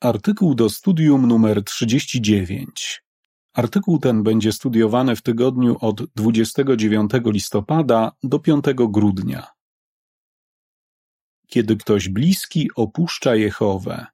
Artykuł 0.00 0.54
do 0.54 0.70
studium 0.70 1.26
numer 1.26 1.64
39. 1.64 3.02
Artykuł 3.52 3.98
ten 3.98 4.22
będzie 4.22 4.52
studiowany 4.52 5.16
w 5.16 5.22
tygodniu 5.22 5.76
od 5.80 6.04
29 6.12 7.10
listopada 7.24 8.12
do 8.22 8.38
5 8.38 8.64
grudnia. 8.76 9.46
Kiedy 11.46 11.76
ktoś 11.76 12.08
bliski 12.08 12.70
opuszcza 12.74 13.34
Jehowę. 13.34 14.06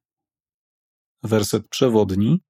Werset 1.22 1.68
przewodni. 1.68 2.40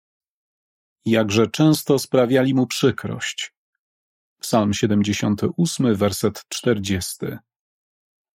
Jakże 1.04 1.46
często 1.46 1.98
sprawiali 1.98 2.54
mu 2.54 2.66
przykrość. 2.66 3.54
Psalm 4.40 4.74
78, 4.74 5.94
werset 5.94 6.44
40. 6.48 7.16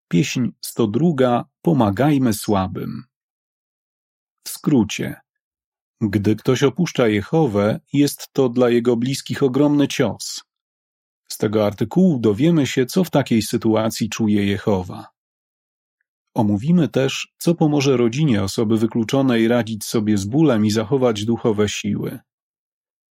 Pieśń 0.08 0.50
102. 0.62 1.46
Pomagajmy 1.62 2.34
słabym. 2.34 3.10
W 4.44 4.50
skrócie, 4.50 5.16
gdy 6.02 6.36
ktoś 6.36 6.64
opuszcza 6.64 7.08
Jehowę, 7.08 7.80
jest 7.94 8.34
to 8.34 8.50
dla 8.50 8.70
jego 8.70 8.98
bliskich 8.98 9.44
ogromny 9.44 9.88
cios. 9.88 10.42
Z 11.32 11.38
tego 11.38 11.66
artykułu 11.66 12.20
dowiemy 12.20 12.68
się, 12.68 12.86
co 12.86 13.04
w 13.04 13.10
takiej 13.10 13.42
sytuacji 13.42 14.10
czuje 14.10 14.46
Jehowa. 14.46 15.08
Omówimy 16.34 16.88
też, 16.88 17.34
co 17.38 17.56
pomoże 17.56 17.98
rodzinie 17.98 18.44
osoby 18.44 18.78
wykluczonej 18.78 19.48
radzić 19.48 19.86
sobie 19.86 20.18
z 20.18 20.26
bólem 20.26 20.66
i 20.66 20.72
zachować 20.72 21.26
duchowe 21.26 21.70
siły. 21.70 22.20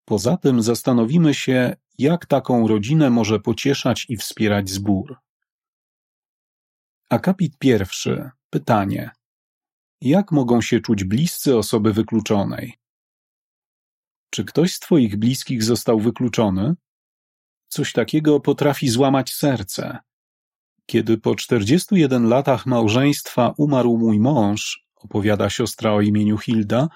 Poza 0.05 0.37
tym 0.37 0.61
zastanowimy 0.61 1.33
się, 1.33 1.75
jak 1.97 2.25
taką 2.25 2.67
rodzinę 2.67 3.09
może 3.09 3.39
pocieszać 3.39 4.05
i 4.09 4.17
wspierać 4.17 4.69
zbór. 4.69 5.17
Akapit 7.09 7.57
pierwszy. 7.57 8.29
Pytanie. 8.49 9.11
Jak 10.01 10.31
mogą 10.31 10.61
się 10.61 10.79
czuć 10.79 11.03
bliscy 11.03 11.57
osoby 11.57 11.93
wykluczonej? 11.93 12.73
Czy 14.29 14.45
ktoś 14.45 14.73
z 14.73 14.79
Twoich 14.79 15.15
bliskich 15.15 15.63
został 15.63 15.99
wykluczony? 15.99 16.75
Coś 17.67 17.93
takiego 17.93 18.39
potrafi 18.39 18.89
złamać 18.89 19.33
serce. 19.33 19.99
Kiedy 20.85 21.17
po 21.17 21.35
41 21.35 22.29
latach 22.29 22.65
małżeństwa 22.65 23.53
umarł 23.57 23.97
mój 23.97 24.19
mąż, 24.19 24.87
opowiada 24.95 25.49
siostra 25.49 25.93
o 25.93 26.01
imieniu 26.01 26.37
Hilda, 26.37 26.89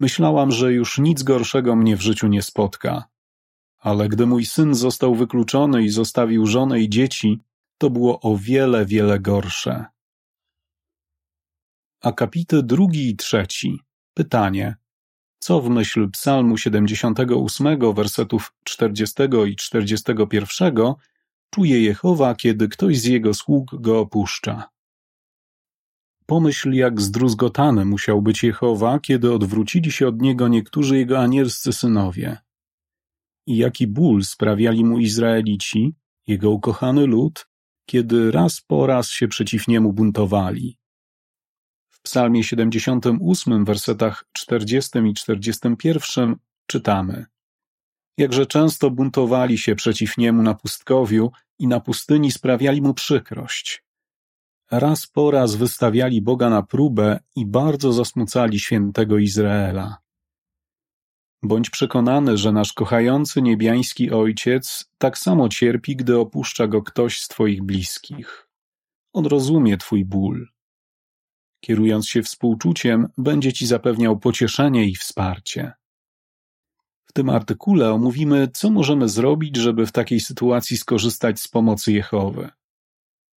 myślałam, 0.00 0.50
że 0.50 0.72
już 0.72 0.98
nic 0.98 1.22
gorszego 1.22 1.76
mnie 1.76 1.96
w 1.96 2.00
życiu 2.00 2.28
nie 2.28 2.42
spotka. 2.42 3.04
Ale 3.78 4.08
gdy 4.08 4.26
mój 4.26 4.46
syn 4.46 4.74
został 4.74 5.14
wykluczony 5.14 5.82
i 5.82 5.88
zostawił 5.88 6.46
żonę 6.46 6.80
i 6.80 6.88
dzieci, 6.88 7.40
to 7.78 7.90
było 7.90 8.20
o 8.20 8.36
wiele, 8.36 8.86
wiele 8.86 9.20
gorsze. 9.20 9.84
Akapity 12.02 12.62
drugi 12.62 13.10
i 13.10 13.16
trzeci. 13.16 13.80
Pytanie. 14.14 14.76
Co 15.38 15.60
w 15.60 15.70
myśl 15.70 16.10
psalmu 16.10 16.56
78, 16.56 17.94
wersetów 17.94 18.52
40 18.64 19.22
i 19.48 19.56
41 19.56 20.74
czuje 21.50 21.82
Jehowa, 21.82 22.34
kiedy 22.34 22.68
ktoś 22.68 23.00
z 23.00 23.04
jego 23.04 23.34
sług 23.34 23.80
go 23.80 24.00
opuszcza? 24.00 24.68
Pomyśl, 26.26 26.72
jak 26.72 27.00
zdruzgotany 27.00 27.84
musiał 27.84 28.22
być 28.22 28.42
Jehowa, 28.42 28.98
kiedy 28.98 29.32
odwrócili 29.32 29.92
się 29.92 30.08
od 30.08 30.22
niego 30.22 30.48
niektórzy 30.48 30.98
jego 30.98 31.18
anielscy 31.18 31.72
synowie. 31.72 32.38
I 33.46 33.56
jaki 33.56 33.86
ból 33.86 34.24
sprawiali 34.24 34.84
mu 34.84 34.98
Izraelici, 34.98 35.94
jego 36.26 36.50
ukochany 36.50 37.06
lud, 37.06 37.46
kiedy 37.86 38.30
raz 38.30 38.60
po 38.60 38.86
raz 38.86 39.08
się 39.08 39.28
przeciw 39.28 39.68
niemu 39.68 39.92
buntowali 39.92 40.78
psalmie 42.06 42.44
78, 42.44 43.64
wersetach 43.64 44.24
40 44.32 44.98
i 45.10 45.14
41 45.14 46.36
czytamy 46.66 47.26
Jakże 48.18 48.46
często 48.46 48.90
buntowali 48.90 49.58
się 49.58 49.74
przeciw 49.74 50.18
niemu 50.18 50.42
na 50.42 50.54
pustkowiu 50.54 51.32
i 51.58 51.66
na 51.66 51.80
pustyni 51.80 52.32
sprawiali 52.32 52.82
mu 52.82 52.94
przykrość. 52.94 53.84
Raz 54.70 55.06
po 55.06 55.30
raz 55.30 55.54
wystawiali 55.54 56.22
Boga 56.22 56.50
na 56.50 56.62
próbę 56.62 57.18
i 57.36 57.46
bardzo 57.46 57.92
zasmucali 57.92 58.60
świętego 58.60 59.18
Izraela. 59.18 59.96
Bądź 61.42 61.70
przekonany, 61.70 62.38
że 62.38 62.52
nasz 62.52 62.72
kochający 62.72 63.42
niebiański 63.42 64.10
Ojciec 64.10 64.90
tak 64.98 65.18
samo 65.18 65.48
cierpi, 65.48 65.96
gdy 65.96 66.18
opuszcza 66.18 66.66
go 66.66 66.82
ktoś 66.82 67.20
z 67.20 67.28
Twoich 67.28 67.62
bliskich. 67.62 68.48
On 69.12 69.26
rozumie 69.26 69.76
Twój 69.76 70.04
ból. 70.04 70.55
Kierując 71.66 72.08
się 72.08 72.22
współczuciem, 72.22 73.08
będzie 73.18 73.52
ci 73.52 73.66
zapewniał 73.66 74.18
pocieszenie 74.18 74.86
i 74.88 74.96
wsparcie. 74.96 75.72
W 77.06 77.12
tym 77.12 77.30
artykule 77.30 77.92
omówimy, 77.92 78.48
co 78.54 78.70
możemy 78.70 79.08
zrobić, 79.08 79.56
żeby 79.56 79.86
w 79.86 79.92
takiej 79.92 80.20
sytuacji 80.20 80.76
skorzystać 80.76 81.40
z 81.40 81.48
pomocy 81.48 81.92
Jehowy. 81.92 82.48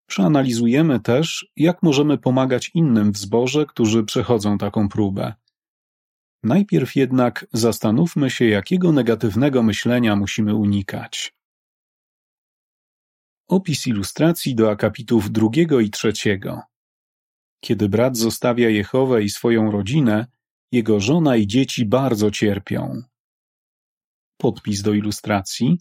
Przeanalizujemy 0.07 1.01
też, 1.01 1.47
jak 1.57 1.83
możemy 1.83 2.19
pomagać 2.19 2.71
innym 2.75 3.13
w 3.13 3.19
zborze, 3.19 3.67
którzy 3.67 4.05
przechodzą 4.05 4.59
taką 4.59 4.89
próbę. 4.89 5.35
Najpierw 6.43 6.97
jednak 6.97 7.47
zastanówmy 7.53 8.31
się, 8.31 8.45
jakiego 8.45 8.93
negatywnego 8.93 9.63
myślenia 9.63 10.17
musimy 10.17 10.55
unikać. 10.55 11.35
Opis 13.47 13.87
ilustracji 13.87 14.55
do 14.55 14.71
akapitów 14.71 15.31
drugiego 15.31 15.81
i 15.81 15.91
trzeciego. 15.91 16.63
Kiedy 17.61 17.89
brat 17.89 18.17
zostawia 18.17 18.69
Jehowę 18.69 19.23
i 19.23 19.31
swoją 19.31 19.71
rodzinę, 19.71 20.27
jego 20.73 21.01
żona 21.01 21.37
i 21.37 21.47
dzieci 21.47 21.87
bardzo 21.87 22.31
cierpią. 22.31 23.03
Podpis 24.37 24.83
do 24.83 24.93
ilustracji. 24.93 25.79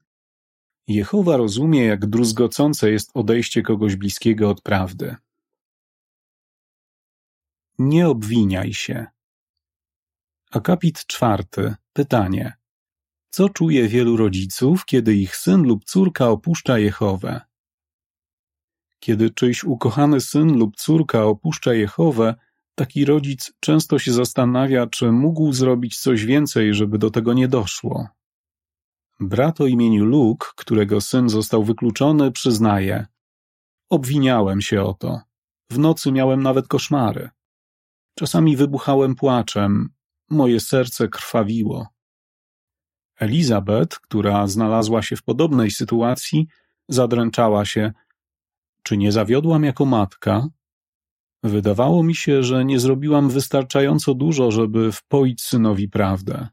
Jehowa 0.87 1.37
rozumie, 1.37 1.85
jak 1.85 2.05
druzgocące 2.05 2.91
jest 2.91 3.11
odejście 3.13 3.61
kogoś 3.61 3.95
bliskiego 3.95 4.49
od 4.49 4.61
prawdy. 4.61 5.15
Nie 7.79 8.07
obwiniaj 8.07 8.73
się. 8.73 9.05
Akapit 10.51 11.05
czwarty. 11.05 11.75
Pytanie. 11.93 12.53
Co 13.29 13.49
czuje 13.49 13.87
wielu 13.87 14.17
rodziców, 14.17 14.85
kiedy 14.85 15.15
ich 15.15 15.35
syn 15.35 15.63
lub 15.63 15.85
córka 15.85 16.29
opuszcza 16.29 16.79
Jehowę? 16.79 17.41
Kiedy 19.07 19.29
czyjś 19.29 19.63
ukochany 19.63 20.21
syn 20.21 20.57
lub 20.57 20.75
córka 20.75 21.23
opuszcza 21.23 21.73
Jehowę, 21.73 22.35
taki 22.75 23.05
rodzic 23.05 23.53
często 23.59 23.99
się 23.99 24.13
zastanawia, 24.13 24.87
czy 24.87 25.11
mógł 25.11 25.53
zrobić 25.53 25.99
coś 25.99 26.25
więcej, 26.25 26.73
żeby 26.73 26.97
do 26.97 27.11
tego 27.11 27.33
nie 27.33 27.47
doszło. 27.47 28.07
Brat 29.19 29.61
o 29.61 29.67
imieniu 29.67 30.05
Luke, 30.05 30.47
którego 30.55 31.01
syn 31.01 31.29
został 31.29 31.63
wykluczony, 31.63 32.31
przyznaje: 32.31 33.05
Obwiniałem 33.89 34.61
się 34.61 34.83
o 34.83 34.93
to. 34.93 35.21
W 35.71 35.79
nocy 35.79 36.11
miałem 36.11 36.43
nawet 36.43 36.67
koszmary. 36.67 37.29
Czasami 38.15 38.57
wybuchałem 38.57 39.15
płaczem, 39.15 39.89
moje 40.29 40.59
serce 40.59 41.07
krwawiło. 41.07 41.87
Elizabeth, 43.19 43.99
która 43.99 44.47
znalazła 44.47 45.01
się 45.01 45.15
w 45.15 45.23
podobnej 45.23 45.71
sytuacji, 45.71 46.47
zadręczała 46.89 47.65
się, 47.65 47.93
czy 48.87 48.97
nie 48.97 49.11
zawiodłam 49.11 49.63
jako 49.63 49.85
matka? 49.85 50.47
Wydawało 51.43 52.03
mi 52.03 52.15
się, 52.15 52.43
że 52.43 52.65
nie 52.65 52.79
zrobiłam 52.79 53.29
wystarczająco 53.29 54.13
dużo, 54.13 54.51
żeby 54.51 54.91
wpoić 54.91 55.41
synowi 55.41 55.89
prawdę. 55.89 56.47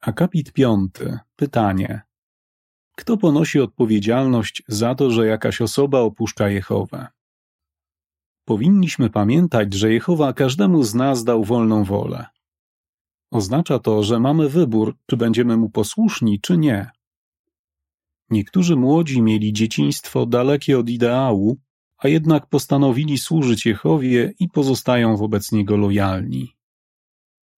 Akapit 0.00 0.52
piąty. 0.52 1.18
Pytanie. 1.36 2.02
Kto 2.96 3.16
ponosi 3.16 3.60
odpowiedzialność 3.60 4.62
za 4.68 4.94
to, 4.94 5.10
że 5.10 5.26
jakaś 5.26 5.60
osoba 5.60 6.00
opuszcza 6.00 6.48
Jehowę? 6.48 7.06
Powinniśmy 8.44 9.10
pamiętać, 9.10 9.74
że 9.74 9.92
Jehowa 9.92 10.32
każdemu 10.32 10.82
z 10.82 10.94
nas 10.94 11.24
dał 11.24 11.44
wolną 11.44 11.84
wolę. 11.84 12.26
Oznacza 13.30 13.78
to, 13.78 14.02
że 14.02 14.20
mamy 14.20 14.48
wybór, 14.48 14.96
czy 15.06 15.16
będziemy 15.16 15.56
mu 15.56 15.70
posłuszni, 15.70 16.40
czy 16.40 16.58
nie. 16.58 16.90
Niektórzy 18.34 18.76
młodzi 18.76 19.22
mieli 19.22 19.52
dzieciństwo 19.52 20.26
dalekie 20.26 20.78
od 20.78 20.90
ideału, 20.90 21.56
a 21.98 22.08
jednak 22.08 22.46
postanowili 22.46 23.18
służyć 23.18 23.66
Jehowie 23.66 24.32
i 24.38 24.48
pozostają 24.48 25.16
wobec 25.16 25.52
niego 25.52 25.76
lojalni. 25.76 26.56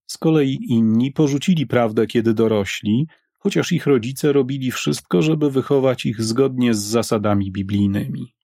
Z 0.07 0.19
kolei 0.19 0.59
inni 0.69 1.13
porzucili 1.13 1.67
prawdę, 1.67 2.07
kiedy 2.07 2.35
dorośli, 2.35 3.07
chociaż 3.39 3.73
ich 3.73 3.87
rodzice 3.87 4.33
robili 4.33 4.71
wszystko, 4.71 5.23
żeby 5.23 5.51
wychować 5.51 6.07
ich 6.07 6.23
zgodnie 6.23 6.75
z 6.75 6.83
zasadami 6.83 7.53
biblijnymi. 7.53 8.35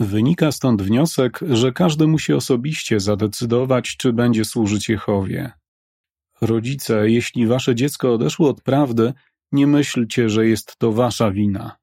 Wynika 0.00 0.52
stąd 0.52 0.82
wniosek, 0.82 1.40
że 1.50 1.72
każdy 1.72 2.06
musi 2.06 2.32
osobiście 2.32 3.00
zadecydować, 3.00 3.96
czy 3.96 4.12
będzie 4.12 4.44
służyć 4.44 4.88
Jehowie. 4.88 5.52
Rodzice, 6.40 7.10
jeśli 7.10 7.46
wasze 7.46 7.74
dziecko 7.74 8.14
odeszło 8.14 8.48
od 8.48 8.60
prawdy, 8.62 9.12
nie 9.52 9.66
myślcie, 9.66 10.28
że 10.28 10.46
jest 10.46 10.76
to 10.78 10.92
wasza 10.92 11.30
wina. 11.30 11.76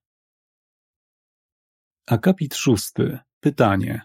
Akapit 2.08 2.56
szósty. 2.56 3.20
Pytanie. 3.40 4.02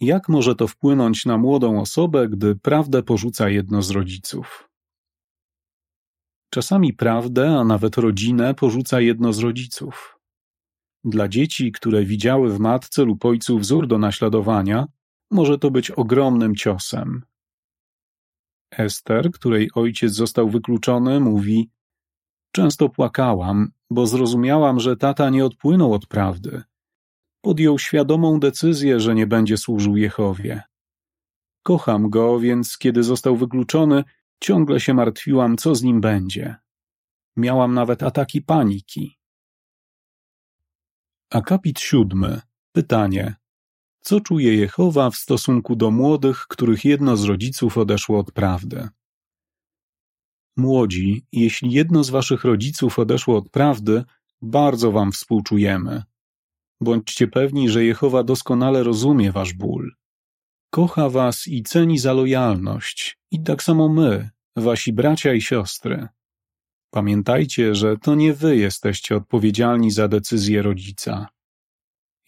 Jak 0.00 0.28
może 0.28 0.54
to 0.54 0.68
wpłynąć 0.68 1.26
na 1.26 1.38
młodą 1.38 1.80
osobę, 1.80 2.28
gdy 2.28 2.56
prawdę 2.56 3.02
porzuca 3.02 3.48
jedno 3.48 3.82
z 3.82 3.90
rodziców? 3.90 4.68
Czasami 6.50 6.92
prawdę, 6.92 7.58
a 7.58 7.64
nawet 7.64 7.96
rodzinę 7.96 8.54
porzuca 8.54 9.00
jedno 9.00 9.32
z 9.32 9.38
rodziców. 9.38 10.18
Dla 11.04 11.28
dzieci, 11.28 11.72
które 11.72 12.04
widziały 12.04 12.50
w 12.50 12.58
matce 12.58 13.04
lub 13.04 13.24
ojcu 13.24 13.58
wzór 13.58 13.86
do 13.86 13.98
naśladowania, 13.98 14.86
może 15.30 15.58
to 15.58 15.70
być 15.70 15.90
ogromnym 15.90 16.56
ciosem. 16.56 17.22
Ester, 18.70 19.30
której 19.30 19.70
ojciec 19.74 20.12
został 20.12 20.48
wykluczony, 20.50 21.20
mówi: 21.20 21.70
Często 22.52 22.88
płakałam, 22.88 23.72
bo 23.90 24.06
zrozumiałam, 24.06 24.80
że 24.80 24.96
tata 24.96 25.30
nie 25.30 25.44
odpłynął 25.44 25.94
od 25.94 26.06
prawdy. 26.06 26.62
Podjął 27.40 27.78
świadomą 27.78 28.40
decyzję, 28.40 29.00
że 29.00 29.14
nie 29.14 29.26
będzie 29.26 29.56
służył 29.56 29.96
Jehowie. 29.96 30.62
Kocham 31.62 32.10
go, 32.10 32.40
więc 32.40 32.78
kiedy 32.78 33.02
został 33.02 33.36
wykluczony, 33.36 34.04
ciągle 34.40 34.80
się 34.80 34.94
martwiłam, 34.94 35.56
co 35.56 35.74
z 35.74 35.82
nim 35.82 36.00
będzie. 36.00 36.56
Miałam 37.36 37.74
nawet 37.74 38.02
ataki 38.02 38.42
paniki. 38.42 39.18
Akapit 41.30 41.80
siódmy. 41.80 42.40
Pytanie. 42.72 43.34
Co 44.00 44.20
czuje 44.20 44.56
Jehowa 44.56 45.10
w 45.10 45.16
stosunku 45.16 45.76
do 45.76 45.90
młodych, 45.90 46.46
których 46.48 46.84
jedno 46.84 47.16
z 47.16 47.24
rodziców 47.24 47.78
odeszło 47.78 48.18
od 48.18 48.32
prawdy? 48.32 48.88
Młodzi, 50.56 51.26
jeśli 51.32 51.72
jedno 51.72 52.04
z 52.04 52.10
waszych 52.10 52.44
rodziców 52.44 52.98
odeszło 52.98 53.36
od 53.36 53.50
prawdy, 53.50 54.04
bardzo 54.42 54.92
wam 54.92 55.12
współczujemy. 55.12 56.02
Bądźcie 56.80 57.28
pewni, 57.28 57.68
że 57.70 57.84
Jehowa 57.84 58.22
doskonale 58.22 58.82
rozumie 58.82 59.32
wasz 59.32 59.52
ból. 59.52 59.92
Kocha 60.70 61.08
was 61.08 61.48
i 61.48 61.62
ceni 61.62 61.98
za 61.98 62.12
lojalność, 62.12 63.18
i 63.30 63.42
tak 63.42 63.62
samo 63.62 63.88
my, 63.88 64.30
wasi 64.56 64.92
bracia 64.92 65.34
i 65.34 65.40
siostry. 65.40 66.08
Pamiętajcie, 66.90 67.74
że 67.74 67.96
to 67.96 68.14
nie 68.14 68.32
wy 68.32 68.56
jesteście 68.56 69.16
odpowiedzialni 69.16 69.90
za 69.90 70.08
decyzje 70.08 70.62
rodzica. 70.62 71.28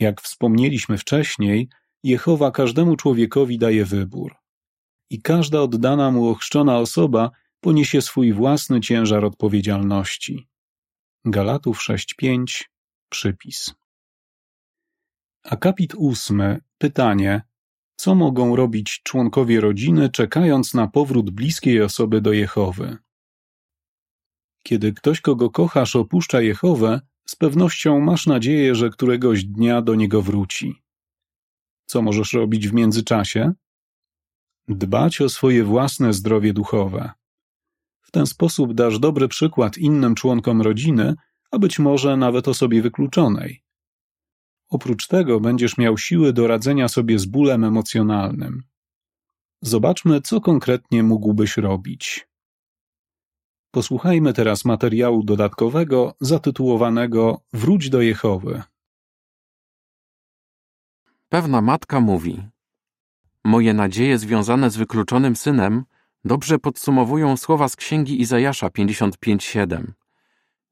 Jak 0.00 0.20
wspomnieliśmy 0.20 0.98
wcześniej, 0.98 1.68
Jehowa 2.02 2.50
każdemu 2.50 2.96
człowiekowi 2.96 3.58
daje 3.58 3.84
wybór. 3.84 4.34
I 5.10 5.22
każda 5.22 5.60
oddana 5.60 6.10
mu 6.10 6.28
ochrzczona 6.28 6.78
osoba 6.78 7.30
poniesie 7.64 8.02
swój 8.02 8.32
własny 8.32 8.80
ciężar 8.80 9.24
odpowiedzialności. 9.24 10.48
Galatów 11.24 11.78
6:5 11.78 12.64
przypis. 13.08 13.74
Akapit 15.44 15.94
ósmy. 15.94 16.60
Pytanie. 16.78 17.42
Co 17.96 18.14
mogą 18.14 18.56
robić 18.56 19.02
członkowie 19.02 19.60
rodziny, 19.60 20.10
czekając 20.10 20.74
na 20.74 20.86
powrót 20.88 21.30
bliskiej 21.30 21.82
osoby 21.82 22.20
do 22.20 22.32
Jehowy? 22.32 22.98
Kiedy 24.62 24.92
ktoś, 24.92 25.20
kogo 25.20 25.50
kochasz, 25.50 25.96
opuszcza 25.96 26.40
Jehowę, 26.40 27.00
z 27.26 27.36
pewnością 27.36 28.00
masz 28.00 28.26
nadzieję, 28.26 28.74
że 28.74 28.90
któregoś 28.90 29.44
dnia 29.44 29.82
do 29.82 29.94
niego 29.94 30.22
wróci. 30.22 30.82
Co 31.86 32.02
możesz 32.02 32.32
robić 32.32 32.68
w 32.68 32.72
międzyczasie? 32.72 33.52
Dbać 34.68 35.20
o 35.20 35.28
swoje 35.28 35.64
własne 35.64 36.12
zdrowie 36.12 36.52
duchowe. 36.52 37.23
Ten 38.14 38.26
sposób 38.26 38.74
dasz 38.74 38.98
dobry 38.98 39.28
przykład 39.28 39.78
innym 39.78 40.14
członkom 40.14 40.62
rodziny, 40.62 41.14
a 41.50 41.58
być 41.58 41.78
może 41.78 42.16
nawet 42.16 42.48
osobie 42.48 42.82
wykluczonej. 42.82 43.62
Oprócz 44.70 45.06
tego 45.06 45.40
będziesz 45.40 45.78
miał 45.78 45.98
siły 45.98 46.32
do 46.32 46.46
radzenia 46.46 46.88
sobie 46.88 47.18
z 47.18 47.26
bólem 47.26 47.64
emocjonalnym. 47.64 48.62
Zobaczmy, 49.62 50.20
co 50.20 50.40
konkretnie 50.40 51.02
mógłbyś 51.02 51.56
robić. 51.56 52.28
Posłuchajmy 53.70 54.32
teraz 54.32 54.64
materiału 54.64 55.24
dodatkowego 55.24 56.14
zatytułowanego 56.20 57.40
Wróć 57.52 57.90
do 57.90 58.00
Jehowy. 58.00 58.62
Pewna 61.28 61.60
matka 61.60 62.00
mówi: 62.00 62.42
Moje 63.44 63.74
nadzieje 63.74 64.18
związane 64.18 64.70
z 64.70 64.76
wykluczonym 64.76 65.36
synem 65.36 65.84
dobrze 66.24 66.58
podsumowują 66.58 67.36
słowa 67.36 67.68
z 67.68 67.76
księgi 67.76 68.20
Izajasza 68.20 68.68
55:7. 68.68 69.92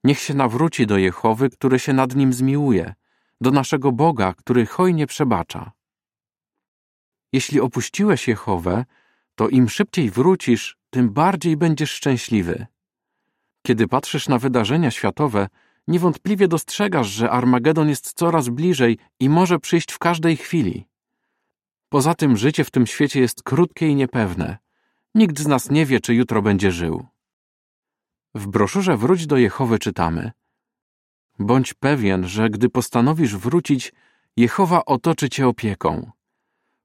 Niech 0.04 0.18
się 0.18 0.34
nawróci 0.34 0.86
do 0.86 0.98
Jehowy, 0.98 1.50
który 1.50 1.78
się 1.78 1.92
nad 1.92 2.16
nim 2.16 2.32
zmiłuje, 2.32 2.94
do 3.40 3.50
naszego 3.50 3.92
Boga, 3.92 4.34
który 4.34 4.66
hojnie 4.66 5.06
przebacza. 5.06 5.72
Jeśli 7.32 7.60
opuściłeś 7.60 8.28
Jehowę, 8.28 8.84
to 9.34 9.48
im 9.48 9.68
szybciej 9.68 10.10
wrócisz, 10.10 10.76
tym 10.90 11.10
bardziej 11.10 11.56
będziesz 11.56 11.90
szczęśliwy. 11.90 12.66
Kiedy 13.62 13.88
patrzysz 13.88 14.28
na 14.28 14.38
wydarzenia 14.38 14.90
światowe, 14.90 15.48
niewątpliwie 15.88 16.48
dostrzegasz, 16.48 17.08
że 17.08 17.30
Armagedon 17.30 17.88
jest 17.88 18.12
coraz 18.12 18.48
bliżej 18.48 18.98
i 19.20 19.28
może 19.28 19.58
przyjść 19.58 19.92
w 19.92 19.98
każdej 19.98 20.36
chwili. 20.36 20.86
Poza 21.88 22.14
tym 22.14 22.36
życie 22.36 22.64
w 22.64 22.70
tym 22.70 22.86
świecie 22.86 23.20
jest 23.20 23.42
krótkie 23.42 23.88
i 23.88 23.94
niepewne. 23.94 24.58
Nikt 25.14 25.38
z 25.38 25.46
nas 25.46 25.70
nie 25.70 25.86
wie, 25.86 26.00
czy 26.00 26.14
jutro 26.14 26.42
będzie 26.42 26.72
żył. 26.72 27.06
W 28.34 28.46
broszurze 28.46 28.96
Wróć 28.96 29.26
do 29.26 29.36
Jehowy 29.36 29.78
czytamy: 29.78 30.32
Bądź 31.38 31.74
pewien, 31.74 32.28
że 32.28 32.50
gdy 32.50 32.68
postanowisz 32.68 33.36
wrócić, 33.36 33.92
Jehowa 34.36 34.84
otoczy 34.84 35.28
cię 35.28 35.48
opieką. 35.48 36.10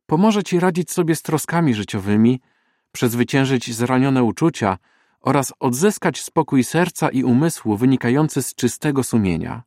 Pomoże 0.06 0.44
ci 0.44 0.60
radzić 0.60 0.92
sobie 0.92 1.16
z 1.16 1.22
troskami 1.22 1.74
życiowymi, 1.74 2.42
przezwyciężyć 2.92 3.76
zranione 3.76 4.24
uczucia 4.24 4.78
oraz 5.22 5.54
odzyskać 5.60 6.22
spokój 6.22 6.64
serca 6.64 7.10
i 7.10 7.24
umysłu 7.24 7.78
wynikający 7.78 8.44
z 8.44 8.56
czystego 8.56 9.04
sumienia. 9.04 9.64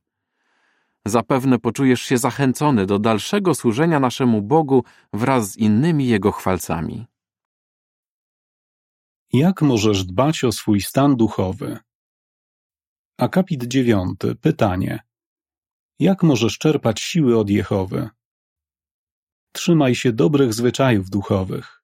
Zapewne 1.04 1.58
poczujesz 1.58 2.02
się 2.02 2.18
zachęcony 2.18 2.86
do 2.86 2.98
dalszego 2.98 3.54
służenia 3.54 4.00
naszemu 4.00 4.42
Bogu 4.42 4.84
wraz 5.12 5.50
z 5.50 5.56
innymi 5.56 6.08
Jego 6.08 6.32
chwalcami. 6.32 7.09
Jak 9.32 9.62
możesz 9.62 10.04
dbać 10.04 10.44
o 10.44 10.52
swój 10.52 10.80
stan 10.80 11.16
duchowy? 11.16 11.78
Akapit 13.18 13.64
dziewiąty. 13.64 14.34
Pytanie. 14.34 15.00
Jak 15.98 16.22
możesz 16.22 16.58
czerpać 16.58 17.00
siły 17.00 17.38
od 17.38 17.50
Jehowy? 17.50 18.08
Trzymaj 19.52 19.94
się 19.94 20.12
dobrych 20.12 20.54
zwyczajów 20.54 21.10
duchowych. 21.10 21.82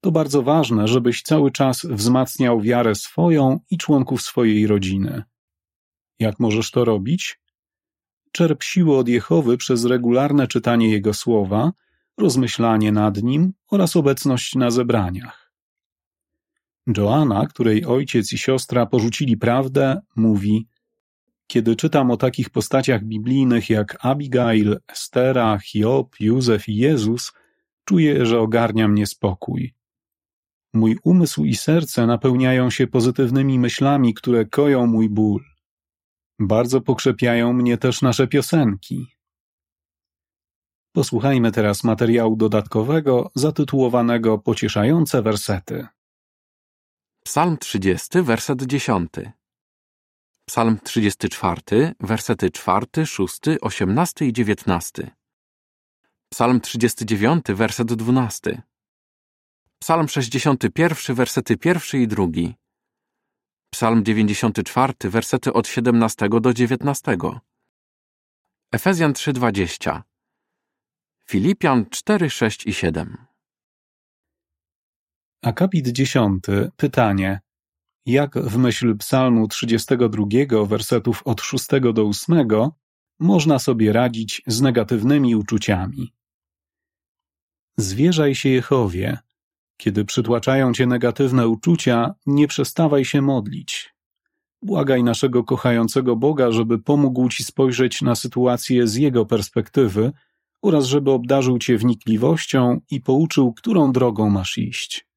To 0.00 0.10
bardzo 0.12 0.42
ważne, 0.42 0.88
żebyś 0.88 1.22
cały 1.22 1.50
czas 1.50 1.86
wzmacniał 1.90 2.60
wiarę 2.60 2.94
swoją 2.94 3.60
i 3.70 3.78
członków 3.78 4.22
swojej 4.22 4.66
rodziny. 4.66 5.22
Jak 6.18 6.40
możesz 6.40 6.70
to 6.70 6.84
robić? 6.84 7.40
Czerp 8.32 8.62
siłę 8.62 8.98
od 8.98 9.08
Jehowy 9.08 9.56
przez 9.56 9.84
regularne 9.84 10.48
czytanie 10.48 10.90
Jego 10.90 11.14
słowa, 11.14 11.72
rozmyślanie 12.18 12.92
nad 12.92 13.22
nim 13.22 13.52
oraz 13.70 13.96
obecność 13.96 14.54
na 14.54 14.70
zebraniach. 14.70 15.41
Joanna, 16.86 17.46
której 17.46 17.84
ojciec 17.84 18.32
i 18.32 18.38
siostra 18.38 18.86
porzucili 18.86 19.36
prawdę, 19.36 20.00
mówi: 20.16 20.66
Kiedy 21.46 21.76
czytam 21.76 22.10
o 22.10 22.16
takich 22.16 22.50
postaciach 22.50 23.04
biblijnych 23.04 23.70
jak 23.70 23.98
Abigail, 24.00 24.78
Estera, 24.88 25.58
Hiob, 25.58 26.20
Józef 26.20 26.68
i 26.68 26.76
Jezus, 26.76 27.32
czuję, 27.84 28.26
że 28.26 28.40
ogarnia 28.40 28.88
mnie 28.88 29.06
spokój. 29.06 29.74
Mój 30.74 30.98
umysł 31.04 31.44
i 31.44 31.54
serce 31.54 32.06
napełniają 32.06 32.70
się 32.70 32.86
pozytywnymi 32.86 33.58
myślami, 33.58 34.14
które 34.14 34.46
koją 34.46 34.86
mój 34.86 35.08
ból. 35.08 35.44
Bardzo 36.38 36.80
pokrzepiają 36.80 37.52
mnie 37.52 37.78
też 37.78 38.02
nasze 38.02 38.26
piosenki. 38.26 39.06
Posłuchajmy 40.92 41.52
teraz 41.52 41.84
materiału 41.84 42.36
dodatkowego 42.36 43.30
zatytułowanego 43.34 44.38
Pocieszające 44.38 45.22
wersety. 45.22 45.86
Psalm 47.24 47.56
30, 47.56 48.22
werset 48.22 48.66
10. 48.66 49.08
Psalm 50.50 50.78
34, 50.84 51.94
wersety 52.00 52.50
4, 52.50 53.06
6, 53.06 53.58
18 53.62 54.24
i 54.26 54.32
19. 54.32 55.10
Psalm 56.34 56.60
39, 56.60 57.54
werset 57.54 57.88
12. 57.88 58.62
Psalm 59.80 60.08
61, 60.08 61.14
wersety 61.14 61.56
1 61.56 61.94
i 61.94 62.06
2. 62.08 62.54
Psalm 63.74 64.02
94, 64.02 65.10
wersety 65.10 65.52
od 65.52 65.66
17 65.66 66.40
do 66.40 66.52
19. 66.52 67.40
Efezjan 68.72 69.12
3:20. 69.12 70.02
Filipian 71.24 71.86
4, 71.90 72.30
6 72.30 72.66
i 72.66 72.72
7. 72.72 73.31
Akapit 75.42 75.88
10. 75.88 76.44
Pytanie. 76.76 77.40
Jak 78.06 78.38
w 78.38 78.56
myśl 78.56 78.96
Psalmu 78.96 79.48
32, 79.48 80.66
wersetów 80.66 81.22
od 81.24 81.40
6 81.40 81.66
do 81.94 82.08
8, 82.08 82.48
można 83.20 83.58
sobie 83.58 83.92
radzić 83.92 84.42
z 84.46 84.60
negatywnymi 84.60 85.36
uczuciami? 85.36 86.12
Zwierzaj 87.76 88.34
się 88.34 88.48
Jehowie. 88.48 89.18
Kiedy 89.76 90.04
przytłaczają 90.04 90.72
cię 90.72 90.86
negatywne 90.86 91.48
uczucia, 91.48 92.14
nie 92.26 92.48
przestawaj 92.48 93.04
się 93.04 93.22
modlić. 93.22 93.94
Błagaj 94.62 95.02
naszego 95.02 95.44
kochającego 95.44 96.16
Boga, 96.16 96.52
żeby 96.52 96.78
pomógł 96.78 97.28
ci 97.28 97.44
spojrzeć 97.44 98.02
na 98.02 98.14
sytuację 98.14 98.86
z 98.86 98.94
jego 98.94 99.26
perspektywy 99.26 100.12
oraz 100.62 100.84
żeby 100.86 101.10
obdarzył 101.10 101.58
cię 101.58 101.78
wnikliwością 101.78 102.80
i 102.90 103.00
pouczył, 103.00 103.52
którą 103.52 103.92
drogą 103.92 104.30
masz 104.30 104.58
iść. 104.58 105.11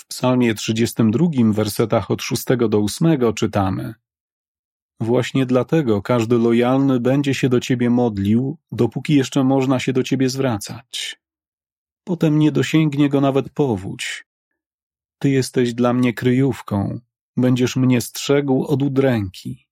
W 0.00 0.06
Psalmie 0.06 0.54
32, 0.54 1.28
wersetach 1.52 2.10
od 2.10 2.22
6 2.22 2.44
do 2.68 2.78
8 2.78 3.34
czytamy: 3.34 3.94
Właśnie 5.00 5.46
dlatego 5.46 6.02
każdy 6.02 6.38
lojalny 6.38 7.00
będzie 7.00 7.34
się 7.34 7.48
do 7.48 7.60
ciebie 7.60 7.90
modlił, 7.90 8.58
dopóki 8.72 9.14
jeszcze 9.14 9.44
można 9.44 9.80
się 9.80 9.92
do 9.92 10.02
ciebie 10.02 10.28
zwracać. 10.28 11.20
Potem 12.04 12.38
nie 12.38 12.52
dosięgnie 12.52 13.08
go 13.08 13.20
nawet 13.20 13.50
powódź. 13.50 14.26
Ty 15.18 15.30
jesteś 15.30 15.74
dla 15.74 15.92
mnie 15.92 16.14
kryjówką, 16.14 17.00
będziesz 17.36 17.76
mnie 17.76 18.00
strzegł 18.00 18.64
od 18.64 18.82
udręki. 18.82 19.66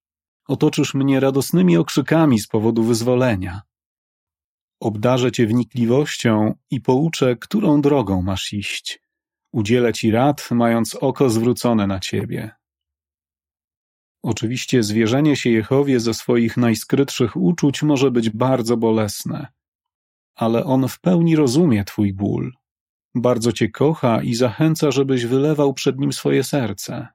Otoczysz 0.47 0.93
mnie 0.93 1.19
radosnymi 1.19 1.77
okrzykami 1.77 2.39
z 2.39 2.47
powodu 2.47 2.83
wyzwolenia. 2.83 3.61
Obdarzę 4.79 5.31
cię 5.31 5.47
wnikliwością 5.47 6.55
i 6.71 6.81
pouczę, 6.81 7.35
którą 7.35 7.81
drogą 7.81 8.21
masz 8.21 8.53
iść. 8.53 9.08
Udzielę 9.51 9.93
ci 9.93 10.11
rad, 10.11 10.51
mając 10.51 10.95
oko 10.95 11.29
zwrócone 11.29 11.87
na 11.87 11.99
ciebie. 11.99 12.51
Oczywiście 14.23 14.83
zwierzenie 14.83 15.35
się 15.35 15.49
Jehowie 15.49 15.99
ze 15.99 16.13
swoich 16.13 16.57
najskrytszych 16.57 17.37
uczuć 17.37 17.83
może 17.83 18.11
być 18.11 18.29
bardzo 18.29 18.77
bolesne, 18.77 19.47
ale 20.35 20.65
on 20.65 20.87
w 20.87 20.99
pełni 20.99 21.35
rozumie 21.35 21.83
twój 21.83 22.13
ból. 22.13 22.53
Bardzo 23.15 23.51
cię 23.51 23.69
kocha 23.69 24.21
i 24.21 24.35
zachęca, 24.35 24.91
żebyś 24.91 25.25
wylewał 25.25 25.73
przed 25.73 25.99
nim 25.99 26.13
swoje 26.13 26.43
serce. 26.43 27.07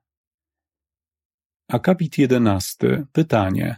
Akapit 1.69 2.19
jedenasty. 2.19 3.07
Pytanie. 3.13 3.77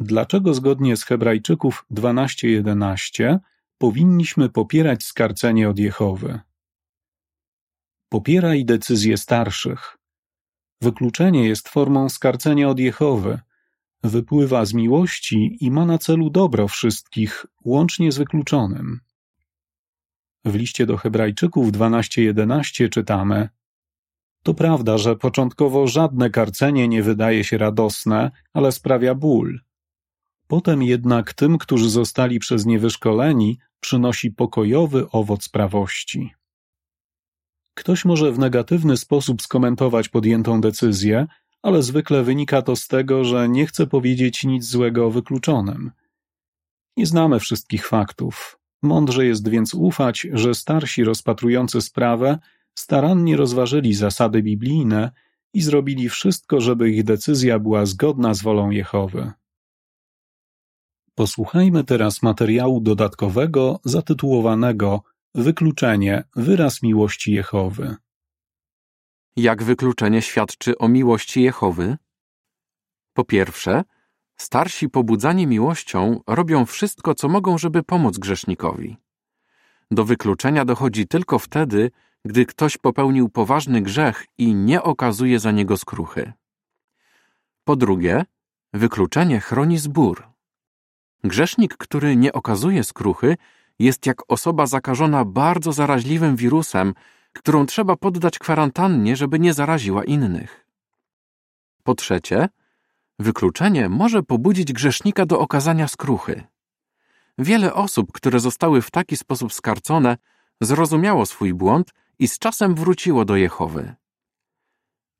Dlaczego 0.00 0.54
zgodnie 0.54 0.96
z 0.96 1.04
Hebrajczyków 1.04 1.84
12:11 1.90 3.38
powinniśmy 3.78 4.48
popierać 4.48 5.04
skarcenie 5.04 5.68
od 5.68 5.78
Jehowy? 5.78 6.40
Popieraj 8.08 8.64
decyzje 8.64 9.16
starszych. 9.16 9.98
Wykluczenie 10.80 11.48
jest 11.48 11.68
formą 11.68 12.08
skarcenia 12.08 12.68
od 12.68 12.78
Jehowy. 12.78 13.40
Wypływa 14.02 14.64
z 14.64 14.74
miłości 14.74 15.56
i 15.60 15.70
ma 15.70 15.86
na 15.86 15.98
celu 15.98 16.30
dobro 16.30 16.68
wszystkich, 16.68 17.46
łącznie 17.64 18.12
z 18.12 18.18
wykluczonym. 18.18 19.00
W 20.44 20.54
liście 20.54 20.86
do 20.86 20.96
Hebrajczyków 20.96 21.72
12:11 21.72 22.88
czytamy: 22.88 23.48
To 24.42 24.54
prawda, 24.54 24.98
że 24.98 25.16
początkowo 25.16 25.86
żadne 25.86 26.30
karcenie 26.30 26.88
nie 26.88 27.02
wydaje 27.02 27.44
się 27.44 27.58
radosne, 27.58 28.30
ale 28.52 28.72
sprawia 28.72 29.14
ból. 29.14 29.60
Potem 30.46 30.82
jednak 30.82 31.34
tym, 31.34 31.58
którzy 31.58 31.90
zostali 31.90 32.38
przez 32.38 32.66
nie 32.66 32.78
wyszkoleni, 32.78 33.58
przynosi 33.80 34.30
pokojowy 34.30 35.10
owoc 35.10 35.48
prawości. 35.48 36.34
Ktoś 37.76 38.04
może 38.04 38.32
w 38.32 38.38
negatywny 38.38 38.96
sposób 38.96 39.42
skomentować 39.42 40.08
podjętą 40.08 40.60
decyzję, 40.60 41.26
ale 41.62 41.82
zwykle 41.82 42.22
wynika 42.22 42.62
to 42.62 42.76
z 42.76 42.88
tego, 42.88 43.24
że 43.24 43.48
nie 43.48 43.66
chce 43.66 43.86
powiedzieć 43.86 44.44
nic 44.44 44.64
złego 44.64 45.06
o 45.06 45.10
wykluczonym. 45.10 45.90
Nie 46.96 47.06
znamy 47.06 47.40
wszystkich 47.40 47.86
faktów. 47.88 48.58
Mądrze 48.82 49.26
jest 49.26 49.48
więc 49.48 49.74
ufać, 49.74 50.26
że 50.32 50.54
starsi 50.54 51.04
rozpatrujący 51.04 51.80
sprawę 51.80 52.38
starannie 52.74 53.36
rozważyli 53.36 53.94
zasady 53.94 54.42
biblijne 54.42 55.10
i 55.54 55.62
zrobili 55.62 56.08
wszystko, 56.08 56.60
żeby 56.60 56.90
ich 56.90 57.04
decyzja 57.04 57.58
była 57.58 57.86
zgodna 57.86 58.34
z 58.34 58.42
wolą 58.42 58.70
Jehowy. 58.70 59.32
Posłuchajmy 61.14 61.84
teraz 61.84 62.22
materiału 62.22 62.80
dodatkowego 62.80 63.80
zatytułowanego 63.84 65.02
Wykluczenie 65.38 66.24
wyraz 66.36 66.82
miłości 66.82 67.32
Jehowy. 67.32 67.96
Jak 69.36 69.62
wykluczenie 69.62 70.22
świadczy 70.22 70.78
o 70.78 70.88
miłości 70.88 71.42
Jehowy? 71.42 71.96
Po 73.12 73.24
pierwsze, 73.24 73.84
starsi 74.36 74.88
pobudzani 74.88 75.46
miłością 75.46 76.20
robią 76.26 76.66
wszystko, 76.66 77.14
co 77.14 77.28
mogą, 77.28 77.58
żeby 77.58 77.82
pomóc 77.82 78.18
grzesznikowi. 78.18 78.96
Do 79.90 80.04
wykluczenia 80.04 80.64
dochodzi 80.64 81.06
tylko 81.06 81.38
wtedy, 81.38 81.90
gdy 82.24 82.46
ktoś 82.46 82.78
popełnił 82.78 83.28
poważny 83.28 83.82
grzech 83.82 84.26
i 84.38 84.54
nie 84.54 84.82
okazuje 84.82 85.40
za 85.40 85.52
niego 85.52 85.76
skruchy. 85.76 86.32
Po 87.64 87.76
drugie, 87.76 88.24
wykluczenie 88.72 89.40
chroni 89.40 89.78
zbór. 89.78 90.28
Grzesznik, 91.24 91.76
który 91.76 92.16
nie 92.16 92.32
okazuje 92.32 92.84
skruchy, 92.84 93.36
jest 93.78 94.06
jak 94.06 94.22
osoba 94.28 94.66
zakażona 94.66 95.24
bardzo 95.24 95.72
zaraźliwym 95.72 96.36
wirusem, 96.36 96.94
którą 97.32 97.66
trzeba 97.66 97.96
poddać 97.96 98.38
kwarantannie, 98.38 99.16
żeby 99.16 99.38
nie 99.38 99.54
zaraziła 99.54 100.04
innych. 100.04 100.66
Po 101.82 101.94
trzecie, 101.94 102.48
wykluczenie 103.18 103.88
może 103.88 104.22
pobudzić 104.22 104.72
grzesznika 104.72 105.26
do 105.26 105.40
okazania 105.40 105.88
skruchy. 105.88 106.42
Wiele 107.38 107.74
osób, 107.74 108.12
które 108.12 108.40
zostały 108.40 108.82
w 108.82 108.90
taki 108.90 109.16
sposób 109.16 109.52
skarcone, 109.52 110.16
zrozumiało 110.60 111.26
swój 111.26 111.54
błąd 111.54 111.90
i 112.18 112.28
z 112.28 112.38
czasem 112.38 112.74
wróciło 112.74 113.24
do 113.24 113.36
Jehowy. 113.36 113.94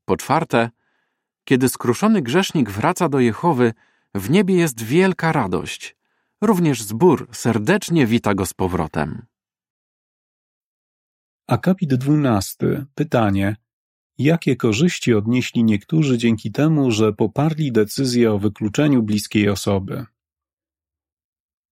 Po 0.05 0.17
czwarte, 0.17 0.71
kiedy 1.45 1.69
skruszony 1.69 2.23
grzesznik 2.23 2.71
wraca 2.71 3.09
do 3.09 3.21
Jehowy, 3.21 3.75
w 4.15 4.31
niebie 4.31 4.55
jest 4.55 4.83
wielka 4.83 5.33
radość. 5.33 5.97
Również 6.43 6.83
zbór 6.83 7.29
serdecznie 7.33 8.07
wita 8.07 8.35
go 8.35 8.47
z 8.47 8.55
powrotem. 8.55 9.27
Akapit 11.49 11.95
dwunasty. 11.95 12.87
Pytanie. 12.95 13.57
Jakie 14.19 14.57
korzyści 14.57 15.15
odnieśli 15.15 15.65
niektórzy 15.65 16.19
dzięki 16.19 16.53
temu, 16.53 16.91
że 16.91 17.13
poparli 17.13 17.73
decyzję 17.73 18.33
o 18.33 18.39
wykluczeniu 18.39 19.03
bliskiej 19.03 19.49
osoby? 19.49 20.07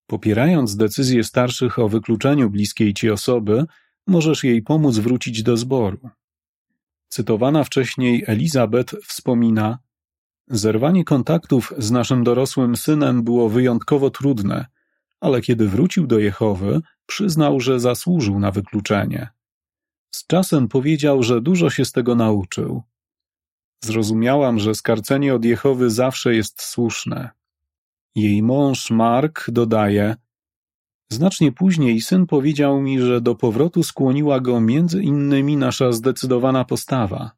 Popierając 0.06 0.76
decyzję 0.76 1.24
starszych 1.24 1.78
o 1.78 1.88
wykluczeniu 1.88 2.50
bliskiej 2.50 2.94
ci 2.94 3.10
osoby, 3.10 3.64
możesz 4.06 4.44
jej 4.44 4.62
pomóc 4.62 4.98
wrócić 4.98 5.42
do 5.42 5.56
zboru. 5.56 6.10
Cytowana 7.08 7.64
wcześniej 7.64 8.24
Elizabeth 8.26 8.94
wspomina: 9.04 9.78
Zerwanie 10.48 11.04
kontaktów 11.04 11.72
z 11.78 11.90
naszym 11.90 12.24
dorosłym 12.24 12.76
synem 12.76 13.22
było 13.22 13.48
wyjątkowo 13.48 14.10
trudne, 14.10 14.66
ale 15.20 15.40
kiedy 15.40 15.68
wrócił 15.68 16.06
do 16.06 16.18
Jehowy, 16.18 16.80
przyznał, 17.06 17.60
że 17.60 17.80
zasłużył 17.80 18.38
na 18.38 18.50
wykluczenie. 18.50 19.28
Z 20.10 20.26
czasem 20.26 20.68
powiedział, 20.68 21.22
że 21.22 21.40
dużo 21.40 21.70
się 21.70 21.84
z 21.84 21.92
tego 21.92 22.14
nauczył. 22.14 22.82
Zrozumiałam, 23.84 24.58
że 24.58 24.74
skarcenie 24.74 25.34
od 25.34 25.44
Jehowy 25.44 25.90
zawsze 25.90 26.34
jest 26.34 26.62
słuszne. 26.62 27.30
Jej 28.14 28.42
mąż 28.42 28.90
Mark 28.90 29.50
dodaje: 29.50 30.16
Znacznie 31.08 31.52
później 31.52 32.00
syn 32.00 32.26
powiedział 32.26 32.80
mi, 32.80 33.00
że 33.00 33.20
do 33.20 33.34
powrotu 33.34 33.82
skłoniła 33.82 34.40
go 34.40 34.60
między 34.60 35.02
innymi 35.02 35.56
nasza 35.56 35.92
zdecydowana 35.92 36.64
postawa. 36.64 37.30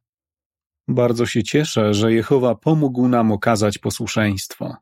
Bardzo 0.88 1.26
się 1.26 1.43
cieszę, 1.43 1.95
że 1.95 2.12
Jehowa 2.12 2.55
pomógł 2.55 3.09
nam 3.09 3.33
okazać 3.33 3.78
posłuszeństwo. 3.78 4.76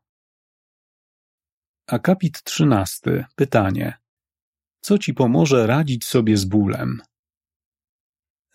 Akapit 1.87 2.43
trzynasty. 2.43 3.25
Pytanie. 3.37 3.99
Co 4.81 4.99
ci 4.99 5.15
pomoże 5.15 5.67
radzić 5.67 6.05
sobie 6.05 6.37
z 6.37 6.45
bólem? 6.45 7.03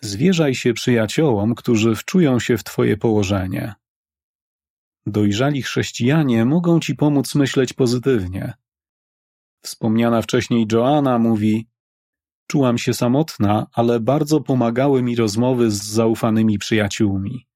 Zwierzaj 0.02 0.56
się 0.56 0.74
przyjaciołom, 0.74 1.56
którzy 1.56 1.96
wczują 1.96 2.40
się 2.40 2.58
w 2.58 2.64
twoje 2.64 2.98
położenie. 2.98 3.74
Dojrzali 5.06 5.62
chrześcijanie 5.62 6.46
mogą 6.46 6.80
ci 6.80 6.96
pomóc 6.96 7.36
myśleć 7.36 7.74
pozytywnie. 7.74 8.54
Wspomniana 9.62 10.22
wcześniej 10.22 10.66
Joanna 10.72 11.20
mówi: 11.20 11.68
Czułam 12.52 12.78
się 12.78 12.94
samotna, 12.94 13.68
ale 13.74 14.00
bardzo 14.00 14.42
pomagały 14.42 15.04
mi 15.04 15.16
rozmowy 15.16 15.72
z 15.72 15.84
zaufanymi 15.84 16.60
przyjaciółmi. 16.60 17.48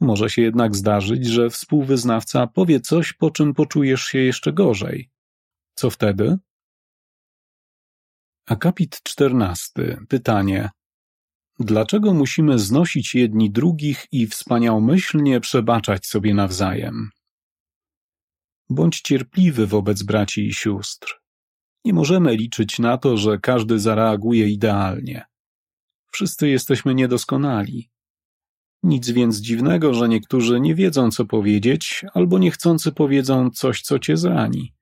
Może 0.00 0.30
się 0.30 0.42
jednak 0.42 0.76
zdarzyć, 0.76 1.26
że 1.26 1.50
współwyznawca 1.50 2.46
powie 2.46 2.80
coś, 2.80 3.12
po 3.12 3.30
czym 3.30 3.54
poczujesz 3.54 4.04
się 4.04 4.18
jeszcze 4.18 4.52
gorzej. 4.52 5.10
Co 5.74 5.90
wtedy? 5.90 6.38
Akapit 8.46 9.02
czternasty. 9.02 9.98
Pytanie. 10.08 10.70
Dlaczego 11.58 12.14
musimy 12.14 12.58
znosić 12.58 13.14
jedni 13.14 13.50
drugich 13.50 14.06
i 14.12 14.26
wspaniałomyślnie 14.26 15.40
przebaczać 15.40 16.06
sobie 16.06 16.34
nawzajem? 16.34 17.10
Bądź 18.70 19.00
cierpliwy 19.00 19.66
wobec 19.66 20.02
braci 20.02 20.46
i 20.46 20.54
sióstr. 20.54 21.25
Nie 21.86 21.92
możemy 21.92 22.36
liczyć 22.36 22.78
na 22.78 22.98
to, 22.98 23.16
że 23.16 23.38
każdy 23.38 23.78
zareaguje 23.78 24.48
idealnie. 24.48 25.24
Wszyscy 26.12 26.48
jesteśmy 26.48 26.94
niedoskonali. 26.94 27.90
Nic 28.82 29.10
więc 29.10 29.36
dziwnego, 29.36 29.94
że 29.94 30.08
niektórzy 30.08 30.60
nie 30.60 30.74
wiedzą, 30.74 31.10
co 31.10 31.24
powiedzieć, 31.24 32.04
albo 32.14 32.38
niechcący 32.38 32.92
powiedzą 32.92 33.50
coś, 33.50 33.82
co 33.82 33.98
cię 33.98 34.16
zrani. 34.16 34.74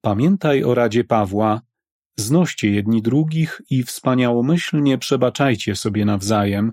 Pamiętaj 0.00 0.64
o 0.64 0.74
radzie 0.74 1.04
Pawła, 1.04 1.60
znoście 2.16 2.70
jedni 2.70 3.02
drugich 3.02 3.62
i 3.70 3.82
wspaniałomyślnie 3.82 4.98
przebaczajcie 4.98 5.76
sobie 5.76 6.04
nawzajem, 6.04 6.72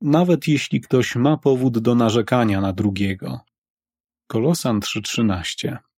nawet 0.00 0.48
jeśli 0.48 0.80
ktoś 0.80 1.16
ma 1.16 1.36
powód 1.36 1.78
do 1.78 1.94
narzekania 1.94 2.60
na 2.60 2.72
drugiego. 2.72 3.40
Kolosan 4.26 4.80
3:13 4.80 5.89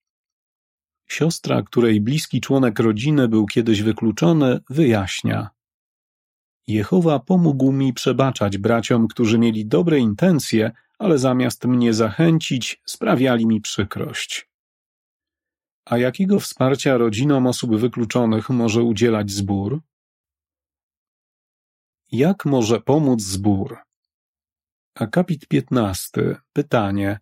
Siostra, 1.13 1.63
której 1.63 2.01
bliski 2.01 2.41
członek 2.41 2.79
rodziny 2.79 3.29
był 3.29 3.47
kiedyś 3.47 3.83
wykluczony, 3.83 4.61
wyjaśnia. 4.71 5.51
Jehowa 6.67 7.19
pomógł 7.19 7.73
mi 7.73 7.93
przebaczać 7.93 8.59
braciom, 8.59 9.09
którzy 9.09 9.39
mieli 9.39 9.67
dobre 9.67 9.99
intencje, 9.99 10.71
ale 10.99 11.19
zamiast 11.19 11.65
mnie 11.65 11.95
zachęcić, 11.95 12.83
sprawiali 12.85 13.47
mi 13.47 13.61
przykrość. 13.61 14.49
A 15.85 15.99
jakiego 15.99 16.41
wsparcia 16.41 16.97
rodzinom 16.97 17.47
osób 17.47 17.77
wykluczonych 17.77 18.51
może 18.51 18.83
udzielać 18.83 19.31
zbór? 19.31 19.81
Jak 22.13 22.45
może 22.45 22.81
pomóc 22.81 23.23
zbór? 23.23 23.79
Akapit 24.95 25.47
15. 25.47 26.37
Pytanie. 26.53 27.21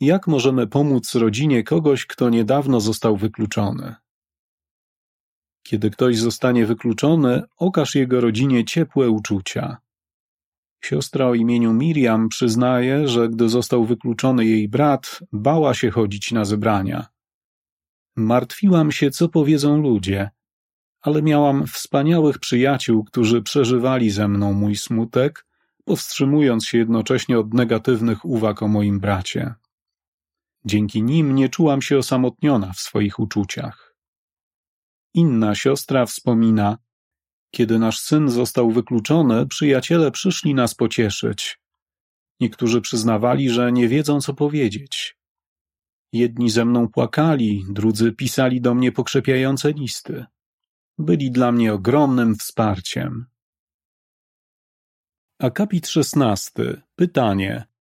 Jak 0.00 0.26
możemy 0.26 0.66
pomóc 0.66 1.14
rodzinie 1.14 1.64
kogoś, 1.64 2.06
kto 2.06 2.30
niedawno 2.30 2.80
został 2.80 3.16
wykluczony? 3.16 3.94
Kiedy 5.62 5.90
ktoś 5.90 6.18
zostanie 6.18 6.66
wykluczony, 6.66 7.42
okaż 7.56 7.94
jego 7.94 8.20
rodzinie 8.20 8.64
ciepłe 8.64 9.10
uczucia. 9.10 9.76
Siostra 10.84 11.26
o 11.26 11.34
imieniu 11.34 11.72
Miriam 11.72 12.28
przyznaje, 12.28 13.08
że 13.08 13.28
gdy 13.28 13.48
został 13.48 13.84
wykluczony 13.84 14.44
jej 14.44 14.68
brat, 14.68 15.20
bała 15.32 15.74
się 15.74 15.90
chodzić 15.90 16.32
na 16.32 16.44
zebrania. 16.44 17.06
Martwiłam 18.16 18.92
się, 18.92 19.10
co 19.10 19.28
powiedzą 19.28 19.82
ludzie, 19.82 20.30
ale 21.00 21.22
miałam 21.22 21.66
wspaniałych 21.66 22.38
przyjaciół, 22.38 23.04
którzy 23.04 23.42
przeżywali 23.42 24.10
ze 24.10 24.28
mną 24.28 24.52
mój 24.52 24.76
smutek, 24.76 25.46
powstrzymując 25.84 26.66
się 26.66 26.78
jednocześnie 26.78 27.38
od 27.38 27.54
negatywnych 27.54 28.24
uwag 28.24 28.62
o 28.62 28.68
moim 28.68 29.00
bracie. 29.00 29.54
Dzięki 30.66 31.02
nim 31.02 31.34
nie 31.34 31.48
czułam 31.48 31.82
się 31.82 31.98
osamotniona 31.98 32.72
w 32.72 32.80
swoich 32.80 33.18
uczuciach. 33.18 33.94
Inna 35.14 35.54
siostra 35.54 36.06
wspomina, 36.06 36.78
kiedy 37.50 37.78
nasz 37.78 37.98
syn 37.98 38.28
został 38.28 38.70
wykluczony, 38.70 39.46
przyjaciele 39.46 40.10
przyszli 40.10 40.54
nas 40.54 40.74
pocieszyć. 40.74 41.58
Niektórzy 42.40 42.80
przyznawali, 42.80 43.50
że 43.50 43.72
nie 43.72 43.88
wiedzą, 43.88 44.20
co 44.20 44.34
powiedzieć. 44.34 45.18
Jedni 46.12 46.50
ze 46.50 46.64
mną 46.64 46.88
płakali, 46.88 47.64
drudzy 47.70 48.12
pisali 48.12 48.60
do 48.60 48.74
mnie 48.74 48.92
pokrzepiające 48.92 49.72
listy. 49.72 50.24
Byli 50.98 51.30
dla 51.30 51.52
mnie 51.52 51.74
ogromnym 51.74 52.34
wsparciem. 52.34 53.26
Akapit 55.40 55.88
szesnasty. 55.88 56.82
Pytanie. 56.94 57.75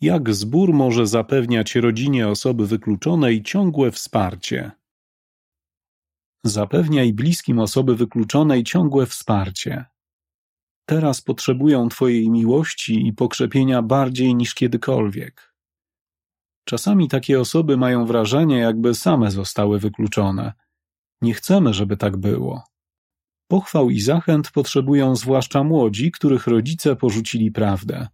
Jak 0.00 0.34
zbór 0.34 0.72
może 0.72 1.06
zapewniać 1.06 1.74
rodzinie 1.74 2.28
osoby 2.28 2.66
wykluczonej 2.66 3.42
ciągłe 3.42 3.90
wsparcie? 3.90 4.70
Zapewniaj 6.44 7.12
bliskim 7.12 7.58
osoby 7.58 7.96
wykluczonej 7.96 8.64
ciągłe 8.64 9.06
wsparcie. 9.06 9.84
Teraz 10.86 11.20
potrzebują 11.20 11.88
Twojej 11.88 12.30
miłości 12.30 13.06
i 13.06 13.12
pokrzepienia 13.12 13.82
bardziej 13.82 14.34
niż 14.34 14.54
kiedykolwiek. 14.54 15.54
Czasami 16.64 17.08
takie 17.08 17.40
osoby 17.40 17.76
mają 17.76 18.06
wrażenie, 18.06 18.58
jakby 18.58 18.94
same 18.94 19.30
zostały 19.30 19.78
wykluczone. 19.78 20.52
Nie 21.22 21.34
chcemy, 21.34 21.74
żeby 21.74 21.96
tak 21.96 22.16
było. 22.16 22.64
Pochwał 23.48 23.90
i 23.90 24.00
zachęt 24.00 24.50
potrzebują 24.50 25.16
zwłaszcza 25.16 25.64
młodzi, 25.64 26.12
których 26.12 26.46
rodzice 26.46 26.96
porzucili 26.96 27.52
prawdę. 27.52 28.08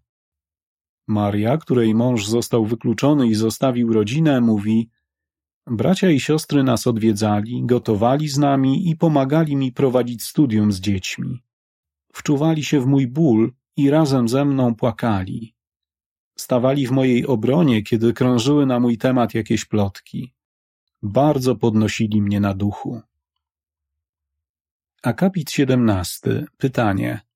Maria, 1.10 1.58
której 1.58 1.94
mąż 1.94 2.26
został 2.26 2.66
wykluczony 2.66 3.28
i 3.28 3.34
zostawił 3.34 3.92
rodzinę, 3.92 4.40
mówi: 4.40 4.90
Bracia 5.66 6.10
i 6.10 6.20
siostry 6.20 6.62
nas 6.62 6.86
odwiedzali, 6.86 7.62
gotowali 7.66 8.28
z 8.28 8.38
nami 8.38 8.90
i 8.90 8.96
pomagali 8.96 9.56
mi 9.56 9.72
prowadzić 9.72 10.22
studium 10.22 10.72
z 10.72 10.80
dziećmi. 10.80 11.42
Wczuwali 12.12 12.64
się 12.64 12.80
w 12.80 12.86
mój 12.86 13.06
ból 13.06 13.52
i 13.76 13.90
razem 13.90 14.28
ze 14.28 14.44
mną 14.44 14.74
płakali. 14.74 15.54
Stawali 16.38 16.86
w 16.86 16.90
mojej 16.90 17.26
obronie, 17.26 17.82
kiedy 17.82 18.12
krążyły 18.12 18.66
na 18.66 18.80
mój 18.80 18.98
temat 18.98 19.34
jakieś 19.34 19.64
plotki. 19.64 20.34
Bardzo 21.02 21.56
podnosili 21.56 22.22
mnie 22.22 22.40
na 22.40 22.54
duchu. 22.54 23.00
Akapit 25.02 25.50
17. 25.50 26.46
Pytanie. 26.56 27.29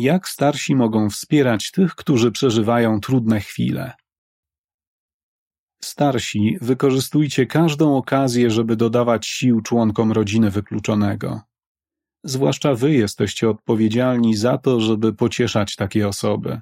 Jak 0.00 0.28
starsi 0.28 0.74
mogą 0.74 1.10
wspierać 1.10 1.70
tych, 1.70 1.94
którzy 1.94 2.32
przeżywają 2.32 3.00
trudne 3.00 3.40
chwile? 3.40 3.92
Starsi, 5.82 6.58
wykorzystujcie 6.60 7.46
każdą 7.46 7.96
okazję, 7.96 8.50
żeby 8.50 8.76
dodawać 8.76 9.26
sił 9.26 9.60
członkom 9.60 10.12
rodziny 10.12 10.50
wykluczonego. 10.50 11.40
Zwłaszcza 12.24 12.74
wy 12.74 12.92
jesteście 12.92 13.50
odpowiedzialni 13.50 14.36
za 14.36 14.58
to, 14.58 14.80
żeby 14.80 15.12
pocieszać 15.12 15.76
takie 15.76 16.08
osoby. 16.08 16.60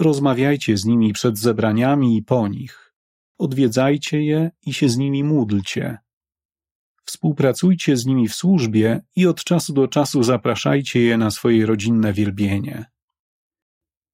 Rozmawiajcie 0.00 0.76
z 0.76 0.84
nimi 0.84 1.12
przed 1.12 1.38
zebraniami 1.38 2.16
i 2.16 2.22
po 2.22 2.48
nich. 2.48 2.94
Odwiedzajcie 3.38 4.22
je 4.22 4.50
i 4.66 4.74
się 4.74 4.88
z 4.88 4.96
nimi 4.96 5.24
módlcie. 5.24 5.98
Współpracujcie 7.06 7.96
z 7.96 8.06
nimi 8.06 8.28
w 8.28 8.34
służbie 8.34 9.00
i 9.16 9.26
od 9.26 9.44
czasu 9.44 9.72
do 9.72 9.88
czasu 9.88 10.22
zapraszajcie 10.22 11.00
je 11.00 11.18
na 11.18 11.30
swoje 11.30 11.66
rodzinne 11.66 12.12
wielbienie. 12.12 12.84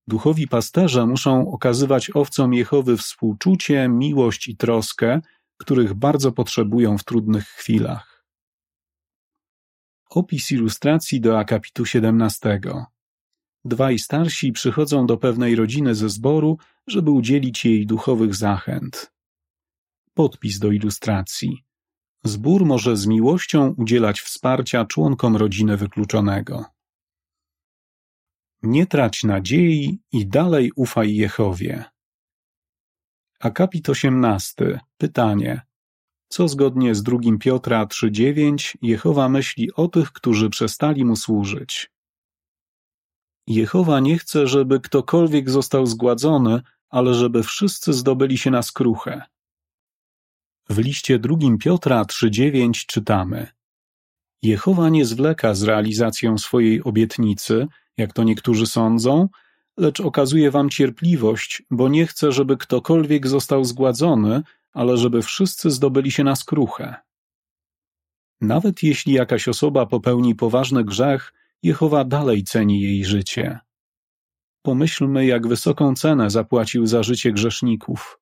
Duchowi 0.09 0.48
pasterze 0.48 1.07
muszą 1.07 1.52
okazywać 1.52 2.11
owcom 2.14 2.55
Jehowy 2.55 2.96
współczucie, 2.96 3.88
miłość 3.88 4.48
i 4.48 4.57
troskę, 4.57 5.20
których 5.57 5.94
bardzo 5.94 6.33
potrzebują 6.33 6.98
w 6.98 7.05
trudnych 7.05 7.46
chwilach. 7.48 8.24
Opis 10.11 10.52
ilustracji 10.52 11.20
do 11.20 11.38
akapitu 11.38 11.87
17. 11.87 12.61
Dwaj 13.64 13.98
starsi 13.98 14.52
przychodzą 14.52 15.07
do 15.07 15.16
pewnej 15.16 15.57
rodziny 15.57 15.94
ze 15.94 16.09
zboru, 16.09 16.59
żeby 16.87 17.11
udzielić 17.11 17.64
jej 17.64 17.87
duchowych 17.87 18.35
zachęt. 18.35 19.12
Podpis 20.14 20.59
do 20.59 20.70
ilustracji. 20.70 21.64
Zbór 22.25 22.65
może 22.67 22.97
z 22.97 23.07
miłością 23.07 23.75
udzielać 23.79 24.21
wsparcia 24.21 24.85
członkom 24.85 25.37
rodziny 25.37 25.77
wykluczonego. 25.77 26.65
Nie 28.63 28.87
trać 28.87 29.25
nadziei 29.25 29.99
i 30.13 30.27
dalej 30.27 30.73
ufaj 30.77 31.15
Jehowie. 31.15 31.85
Akapit 33.41 33.89
18. 33.89 34.81
Pytanie. 34.97 35.63
Co 36.29 36.49
zgodnie 36.49 36.95
z 36.95 37.03
2 37.03 37.19
Piotra 37.41 37.87
3:9 37.87 38.77
Jehowa 38.83 39.29
myśli 39.29 39.73
o 39.75 39.89
tych, 39.89 40.13
którzy 40.13 40.51
przestali 40.51 41.05
mu 41.05 41.17
służyć? 41.17 41.91
Jehowa 43.47 44.01
nie 44.01 44.19
chce, 44.19 44.47
żeby 44.47 44.81
ktokolwiek 44.81 45.51
został 45.51 45.87
zgładzony, 45.87 46.63
ale 46.89 47.15
żeby 47.15 47.43
wszyscy 47.43 47.93
zdobyli 47.93 48.39
się 48.39 48.51
na 48.51 48.63
skruchę. 48.63 49.23
W 50.68 50.79
liście 50.79 51.18
drugim 51.18 51.59
Piotra 51.59 52.03
3:9 52.03 52.87
czytamy: 52.87 53.46
Jehowa 54.42 54.88
nie 54.88 55.05
zwleka 55.05 55.55
z 55.55 55.62
realizacją 55.62 56.38
swojej 56.38 56.83
obietnicy, 56.83 57.66
jak 57.96 58.12
to 58.12 58.22
niektórzy 58.22 58.66
sądzą, 58.66 59.29
lecz 59.77 60.01
okazuje 60.01 60.51
wam 60.51 60.70
cierpliwość, 60.70 61.62
bo 61.70 61.88
nie 61.88 62.07
chce, 62.07 62.33
żeby 62.33 62.57
ktokolwiek 62.57 63.27
został 63.27 63.64
zgładzony, 63.64 64.42
ale 64.72 64.96
żeby 64.96 65.22
wszyscy 65.22 65.70
zdobyli 65.70 66.11
się 66.11 66.25
na 66.25 66.37
skruchę. 66.37 66.94
Nawet 68.40 68.83
jeśli 68.83 69.12
jakaś 69.12 69.48
osoba 69.48 69.87
popełni 69.87 70.35
poważny 70.35 70.85
grzech, 70.85 71.33
Jehowa 71.62 72.05
dalej 72.05 72.44
ceni 72.44 72.81
jej 72.81 73.05
życie. 73.05 73.59
Pomyślmy, 74.62 75.27
jak 75.27 75.46
wysoką 75.46 75.94
cenę 75.94 76.31
zapłacił 76.31 76.87
za 76.87 77.03
życie 77.03 77.33
grzeszników 77.33 78.22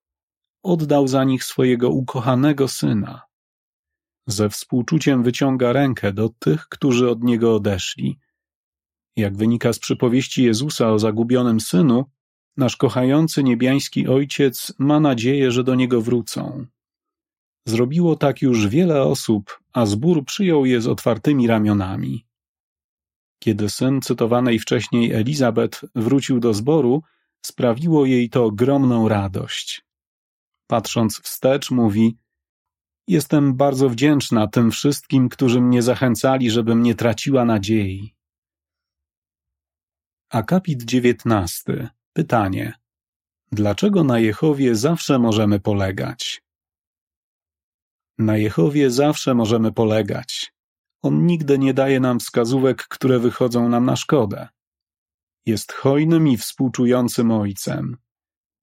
oddał 0.63 1.09
za 1.09 1.25
nich 1.25 1.45
swojego 1.45 1.91
ukochanego 1.91 2.69
syna. 2.69 3.23
Ze 4.27 4.49
współczuciem 4.49 5.23
wyciąga 5.23 5.73
rękę 5.73 6.13
do 6.13 6.29
tych, 6.39 6.69
którzy 6.69 7.11
od 7.11 7.23
niego 7.23 7.55
odeszli. 7.55 8.19
Jak 9.17 9.37
wynika 9.37 9.73
z 9.73 9.79
przypowieści 9.79 10.45
Jezusa 10.45 10.93
o 10.93 10.99
zagubionym 10.99 11.61
synu, 11.61 12.05
nasz 12.57 12.77
kochający 12.77 13.43
niebiański 13.43 14.09
ojciec 14.09 14.73
ma 14.79 15.01
nadzieję, 15.01 15.51
że 15.51 15.65
do 15.65 15.75
niego 15.75 16.01
wrócą. 16.03 16.67
Zrobiło 17.67 18.17
tak 18.17 18.43
już 18.43 18.69
wiele 18.69 19.03
osób, 19.03 19.61
a 19.73 19.87
zbór 19.87 20.25
przyjął 20.25 20.67
je 20.67 20.81
z 20.81 20.87
otwartymi 20.87 21.47
ramionami. 21.47 22.27
Kiedy 23.39 23.69
syn 23.69 24.01
cytowanej 24.01 24.59
wcześniej 24.59 25.13
Elizabeth 25.13 25.85
wrócił 25.95 26.41
do 26.41 26.55
zboru, 26.55 27.03
sprawiło 27.47 28.07
jej 28.07 28.31
to 28.31 28.45
ogromną 28.45 29.09
radość. 29.09 29.90
Patrząc 30.71 31.21
wstecz, 31.21 31.71
mówi: 31.71 32.19
Jestem 33.09 33.55
bardzo 33.55 33.89
wdzięczna 33.89 34.49
tym 34.49 34.71
wszystkim, 34.71 35.29
którzy 35.29 35.61
mnie 35.61 35.83
zachęcali, 35.83 36.51
żebym 36.51 36.83
nie 36.83 36.95
traciła 36.95 37.45
nadziei. 37.45 38.15
Akapit 40.29 40.83
dziewiętnasty. 40.83 41.89
Pytanie. 42.13 42.73
Dlaczego 43.53 44.05
na 44.05 44.19
Jehowie 44.19 44.75
zawsze 44.75 45.19
możemy 45.19 45.61
polegać? 45.61 46.43
Na 48.19 48.37
Jehowie 48.37 48.91
zawsze 48.91 49.35
możemy 49.35 49.73
polegać. 49.73 50.53
On 51.03 51.27
nigdy 51.27 51.59
nie 51.59 51.75
daje 51.75 52.01
nam 52.01 52.21
wskazówek, 52.21 52.89
które 52.89 53.19
wychodzą 53.19 53.69
nam 53.69 53.85
na 53.85 53.97
szkodę. 53.97 54.49
Jest 55.47 55.73
hojnym 55.73 56.29
i 56.29 56.37
współczującym 56.37 57.31
ojcem. 57.31 57.97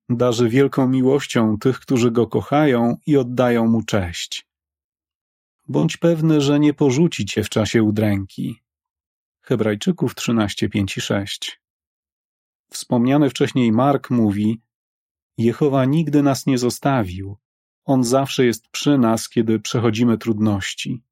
Darzy 0.09 0.49
wielką 0.49 0.87
miłością 0.87 1.57
tych, 1.57 1.79
którzy 1.79 2.11
go 2.11 2.27
kochają 2.27 2.97
i 3.05 3.17
oddają 3.17 3.67
mu 3.67 3.83
cześć. 3.83 4.47
Bądź 5.67 5.97
pewny, 5.97 6.41
że 6.41 6.59
nie 6.59 6.73
porzuci 6.73 7.25
cię 7.25 7.43
w 7.43 7.49
czasie 7.49 7.83
udręki. 7.83 8.61
Hebrajczyków 9.41 10.15
13, 10.15 10.69
5 10.69 10.97
i 10.97 11.01
6. 11.01 11.61
Wspomniany 12.69 13.29
wcześniej 13.29 13.71
Mark 13.71 14.09
mówi: 14.09 14.61
Jehowa 15.37 15.85
nigdy 15.85 16.23
nas 16.23 16.45
nie 16.45 16.57
zostawił. 16.57 17.37
On 17.85 18.03
zawsze 18.03 18.45
jest 18.45 18.67
przy 18.67 18.97
nas, 18.97 19.29
kiedy 19.29 19.59
przechodzimy 19.59 20.17
trudności. 20.17 21.03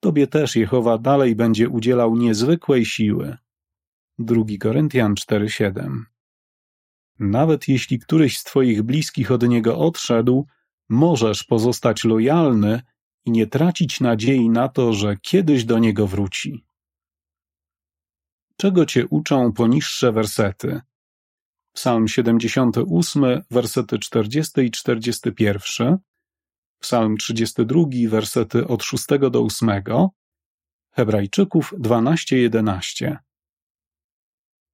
Tobie 0.00 0.26
też 0.26 0.56
Jehowa 0.56 0.98
dalej 0.98 1.36
będzie 1.36 1.68
udzielał 1.68 2.16
niezwykłej 2.16 2.84
siły. 2.84 3.36
2 4.18 4.44
Koryntian 4.60 5.14
4:7 5.14 6.11
Nawet 7.18 7.68
jeśli 7.68 7.98
któryś 7.98 8.38
z 8.38 8.44
Twoich 8.44 8.82
bliskich 8.82 9.30
od 9.30 9.48
niego 9.48 9.78
odszedł, 9.78 10.46
możesz 10.88 11.44
pozostać 11.44 12.04
lojalny 12.04 12.82
i 13.24 13.30
nie 13.30 13.46
tracić 13.46 14.00
nadziei 14.00 14.50
na 14.50 14.68
to, 14.68 14.92
że 14.92 15.16
kiedyś 15.16 15.64
do 15.64 15.78
niego 15.78 16.06
wróci. 16.06 16.64
Czego 18.56 18.86
cię 18.86 19.06
uczą 19.06 19.52
poniższe 19.52 20.12
wersety? 20.12 20.80
Psalm 21.72 22.08
78, 22.08 23.24
wersety 23.50 23.98
40 23.98 24.60
i 24.60 24.70
41, 24.70 25.98
Psalm 26.78 27.16
32, 27.16 27.84
wersety 28.08 28.66
od 28.66 28.82
6 28.82 29.04
do 29.30 29.42
8, 29.42 29.82
Hebrajczyków 30.90 31.74
12:11. 31.78 33.16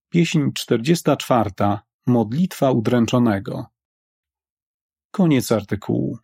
Pieśń 0.08 0.40
44. 0.54 1.50
Modlitwa 2.08 2.70
udręczonego. 2.70 3.66
Koniec 5.10 5.52
artykułu. 5.52 6.18